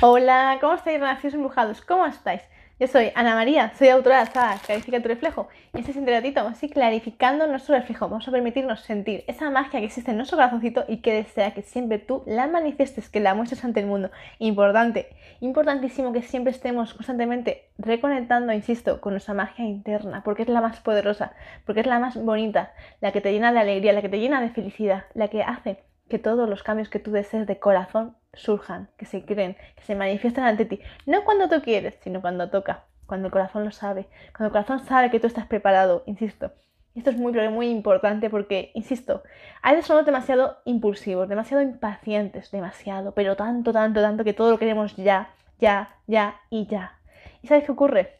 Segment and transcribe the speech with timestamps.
[0.00, 1.80] Hola, ¿cómo estáis, renacidos embrujados?
[1.80, 2.40] ¿Cómo estáis?
[2.78, 6.44] Yo soy Ana María, soy autora de saga Clarifica tu reflejo y este es ratito
[6.44, 8.08] vamos a ir clarificando nuestro reflejo.
[8.08, 11.62] Vamos a permitirnos sentir esa magia que existe en nuestro corazoncito y que desea que
[11.62, 14.12] siempre tú la manifiestes, que la muestres ante el mundo.
[14.38, 15.08] Importante,
[15.40, 20.78] importantísimo que siempre estemos constantemente reconectando, insisto, con nuestra magia interna, porque es la más
[20.78, 21.32] poderosa,
[21.66, 24.40] porque es la más bonita, la que te llena de alegría, la que te llena
[24.40, 28.88] de felicidad, la que hace que todos los cambios que tú desees de corazón surjan,
[28.96, 30.80] que se creen, que se manifiesten ante ti.
[31.06, 34.86] No cuando tú quieres, sino cuando toca, cuando el corazón lo sabe, cuando el corazón
[34.86, 36.52] sabe que tú estás preparado, insisto.
[36.94, 39.22] Esto es muy, muy importante porque, insisto,
[39.62, 44.58] a veces somos demasiado impulsivos, demasiado impacientes, demasiado, pero tanto, tanto, tanto que todo lo
[44.58, 46.98] queremos ya, ya, ya y ya.
[47.42, 48.18] ¿Y sabes qué ocurre?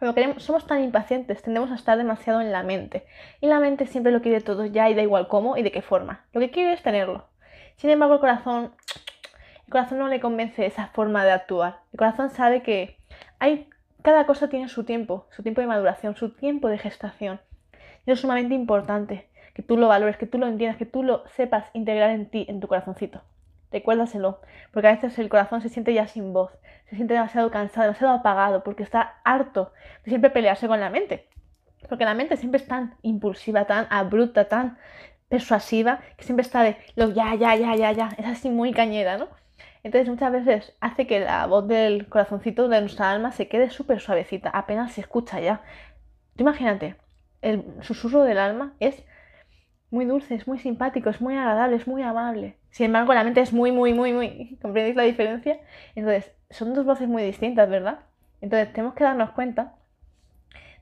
[0.00, 3.06] Cuando queremos, somos tan impacientes, tendemos a estar demasiado en la mente.
[3.40, 5.82] Y la mente siempre lo quiere todo ya y da igual cómo y de qué
[5.82, 6.24] forma.
[6.32, 7.26] Lo que quiere es tenerlo.
[7.76, 8.72] Sin embargo, el corazón,
[9.70, 11.78] el corazón no le convence esa forma de actuar.
[11.92, 12.96] El corazón sabe que
[13.38, 13.68] hay,
[14.02, 17.40] cada cosa tiene su tiempo, su tiempo de maduración, su tiempo de gestación.
[18.04, 21.22] Y es sumamente importante que tú lo valores, que tú lo entiendas, que tú lo
[21.36, 23.22] sepas integrar en ti, en tu corazoncito.
[23.70, 24.40] Recuérdaselo,
[24.72, 26.50] porque a veces el corazón se siente ya sin voz,
[26.88, 29.72] se siente demasiado cansado, demasiado apagado, porque está harto
[30.04, 31.28] de siempre pelearse con la mente.
[31.88, 34.78] Porque la mente siempre es tan impulsiva, tan abrupta, tan
[35.28, 38.08] persuasiva, que siempre está de lo ya, ya, ya, ya, ya.
[38.18, 39.28] Es así muy cañera, ¿no?
[39.82, 44.00] Entonces muchas veces hace que la voz del corazoncito de nuestra alma se quede súper
[44.00, 45.62] suavecita, apenas se escucha ya.
[46.36, 46.96] Tú imagínate,
[47.42, 49.02] el susurro del alma es
[49.90, 52.56] muy dulce, es muy simpático, es muy agradable, es muy amable.
[52.70, 54.58] Sin embargo, la mente es muy, muy, muy, muy...
[54.62, 55.58] ¿Comprendéis la diferencia?
[55.94, 58.00] Entonces, son dos voces muy distintas, ¿verdad?
[58.40, 59.74] Entonces, tenemos que darnos cuenta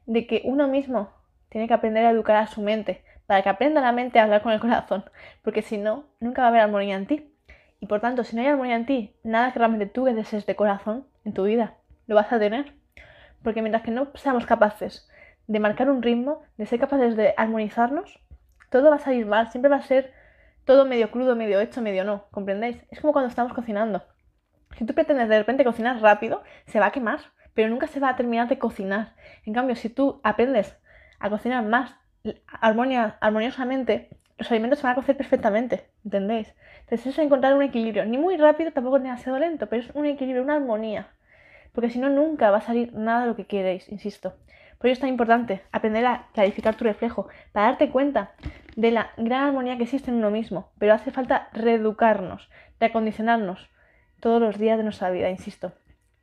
[0.06, 1.10] de que uno mismo
[1.48, 4.42] tiene que aprender a educar a su mente, para que aprenda la mente a hablar
[4.42, 5.04] con el corazón,
[5.42, 7.34] porque si no, nunca va a haber armonía en ti.
[7.80, 10.56] Y por tanto, si no hay armonía en ti, nada que realmente tú desees de
[10.56, 11.74] corazón en tu vida,
[12.06, 12.74] lo vas a tener.
[13.42, 15.08] Porque mientras que no seamos capaces
[15.46, 18.20] de marcar un ritmo, de ser capaces de armonizarnos,
[18.70, 20.12] todo va a salir mal, siempre va a ser
[20.64, 22.76] todo medio crudo, medio hecho, medio no, ¿comprendéis?
[22.91, 24.03] Es como cuando estamos cocinando.
[24.76, 27.20] Si tú pretendes de repente cocinar rápido, se va a quemar,
[27.54, 29.14] pero nunca se va a terminar de cocinar.
[29.47, 30.76] En cambio, si tú aprendes
[31.19, 31.94] a cocinar más
[32.60, 36.54] armoniosamente, los alimentos se van a cocer perfectamente, ¿entendéis?
[36.81, 40.43] Entonces es encontrar un equilibrio, ni muy rápido, tampoco demasiado lento, pero es un equilibrio,
[40.43, 41.09] una armonía.
[41.72, 44.34] Porque si no, nunca va a salir nada de lo que queréis, insisto.
[44.78, 48.31] Por ello es tan importante aprender a clarificar tu reflejo, para darte cuenta
[48.77, 50.71] de la gran armonía que existe en uno mismo.
[50.78, 52.48] Pero hace falta reeducarnos,
[52.78, 53.69] reacondicionarnos
[54.21, 55.72] todos los días de nuestra vida, insisto.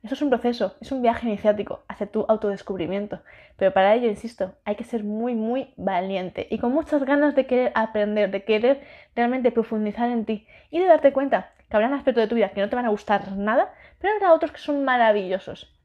[0.06, 3.22] Eso es un proceso, es un viaje iniciático hacia tu autodescubrimiento.
[3.56, 7.46] Pero para ello, insisto, hay que ser muy, muy valiente y con muchas ganas de
[7.46, 8.86] querer aprender, de querer
[9.16, 12.60] realmente profundizar en ti y de darte cuenta que habrá aspectos de tu vida que
[12.60, 15.76] no te van a gustar nada, pero habrá otros que son maravillosos.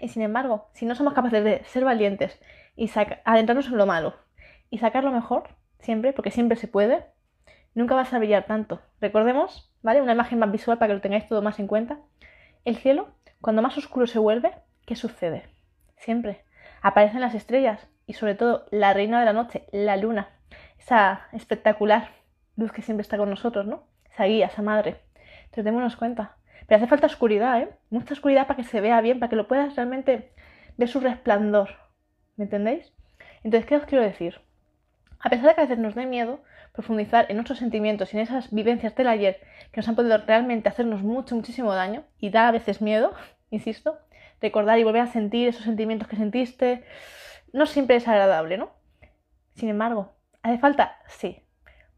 [0.00, 2.40] Y sin embargo, si no somos capaces de ser valientes
[2.76, 2.88] y
[3.24, 4.14] adentrarnos en lo malo
[4.70, 5.48] y sacar lo mejor,
[5.80, 7.04] siempre, porque siempre se puede,
[7.74, 8.80] nunca vas a brillar tanto.
[9.00, 10.02] Recordemos, ¿vale?
[10.02, 11.98] Una imagen más visual para que lo tengáis todo más en cuenta.
[12.64, 13.08] El cielo,
[13.40, 14.52] cuando más oscuro se vuelve,
[14.86, 15.48] ¿qué sucede?
[15.96, 16.44] Siempre
[16.82, 20.28] aparecen las estrellas y sobre todo la reina de la noche, la luna,
[20.78, 22.10] esa espectacular
[22.56, 23.84] luz que siempre está con nosotros, ¿no?
[24.12, 25.00] Esa guía, esa madre.
[25.44, 26.36] Entonces démonos cuenta.
[26.66, 27.70] Pero hace falta oscuridad, ¿eh?
[27.90, 30.32] Mucha oscuridad para que se vea bien, para que lo puedas realmente
[30.76, 31.70] ver su resplandor.
[32.36, 32.92] ¿Me entendéis?
[33.42, 34.40] Entonces, ¿qué os quiero decir?
[35.20, 36.40] A pesar de que a veces nos dé miedo
[36.72, 39.40] profundizar en nuestros sentimientos y en esas vivencias del ayer
[39.72, 43.12] que nos han podido realmente hacernos mucho, muchísimo daño y da a veces miedo,
[43.50, 43.98] insisto,
[44.40, 46.84] recordar y volver a sentir esos sentimientos que sentiste,
[47.52, 48.70] no siempre es agradable, ¿no?
[49.54, 50.12] Sin embargo,
[50.42, 50.98] ¿hace falta?
[51.06, 51.42] Sí,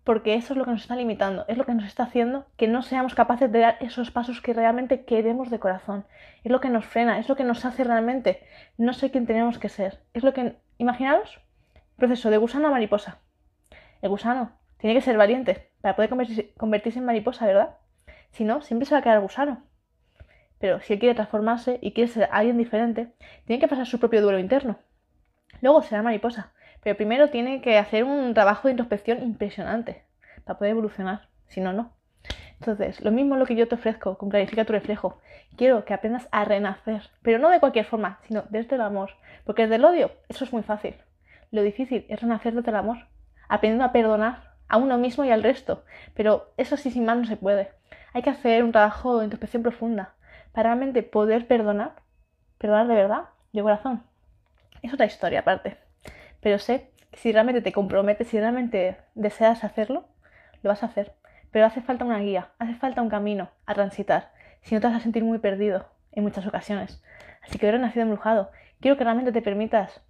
[0.04, 2.68] porque eso es lo que nos está limitando, es lo que nos está haciendo que
[2.68, 6.06] no seamos capaces de dar esos pasos que realmente queremos de corazón.
[6.44, 8.42] Es lo que nos frena, es lo que nos hace realmente
[8.78, 10.02] no sé quién tenemos que ser.
[10.14, 11.40] Es lo que, imaginaros,
[11.96, 13.18] proceso de gusano a mariposa.
[14.00, 16.10] El gusano tiene que ser valiente para poder
[16.56, 17.76] convertirse, en mariposa, ¿verdad?
[18.30, 19.62] Si no, siempre se va a quedar gusano.
[20.58, 23.12] Pero si él quiere transformarse y quiere ser alguien diferente,
[23.46, 24.78] tiene que pasar su propio duelo interno.
[25.60, 26.52] Luego será mariposa.
[26.82, 30.04] Pero primero tiene que hacer un trabajo de introspección impresionante
[30.44, 31.28] para poder evolucionar.
[31.46, 31.92] Si no, no.
[32.60, 35.20] Entonces, lo mismo lo que yo te ofrezco con Clarifica tu reflejo.
[35.56, 39.10] Quiero que aprendas a renacer, pero no de cualquier forma, sino desde el amor.
[39.44, 40.94] Porque desde el odio, eso es muy fácil.
[41.50, 43.06] Lo difícil es renacer desde el amor,
[43.48, 45.84] aprendiendo a perdonar a uno mismo y al resto.
[46.14, 47.70] Pero eso sí, sin más no se puede.
[48.12, 50.14] Hay que hacer un trabajo de introspección profunda
[50.52, 52.02] para realmente poder perdonar,
[52.58, 54.02] perdonar de verdad, de corazón.
[54.82, 55.76] Es otra historia aparte.
[56.40, 60.08] Pero sé que si realmente te comprometes, si realmente deseas hacerlo,
[60.62, 61.14] lo vas a hacer.
[61.50, 64.32] Pero hace falta una guía, hace falta un camino a transitar.
[64.62, 67.02] si no te vas a sentir muy perdido en muchas ocasiones.
[67.42, 68.50] Así que eres nacido embrujado.
[68.80, 70.02] Quiero que realmente te permitas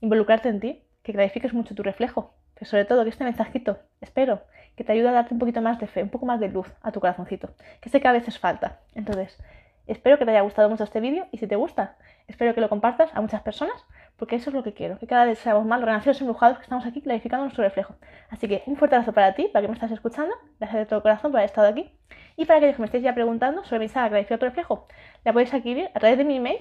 [0.00, 4.42] involucrarte en ti, que clarifiques mucho tu reflejo, pero sobre todo que este mensajito, espero,
[4.76, 6.66] que te ayude a darte un poquito más de fe, un poco más de luz
[6.82, 7.50] a tu corazoncito,
[7.80, 8.80] que sé que a veces falta.
[8.94, 9.38] Entonces,
[9.86, 11.96] espero que te haya gustado mucho este vídeo y si te gusta,
[12.26, 13.84] espero que lo compartas a muchas personas,
[14.16, 16.84] porque eso es lo que quiero, que cada vez seamos más renacidos embrujados que estamos
[16.84, 17.94] aquí clarificando nuestro reflejo.
[18.30, 21.02] Así que un fuerte abrazo para ti, para que me estás escuchando, gracias de todo
[21.02, 21.92] corazón por haber estado aquí.
[22.36, 24.86] Y para aquellos que me estéis ya preguntando sobre mi saga Clarificar tu reflejo,
[25.24, 26.58] la podéis adquirir a través de mi email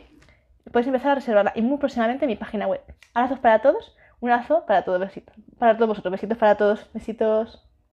[0.72, 2.82] Puedes empezar a reservarla y muy próximamente en mi página web.
[3.14, 5.36] Abrazos para todos, un abrazo para todos, besitos.
[5.58, 7.67] Para todos vosotros, besitos para todos, besitos.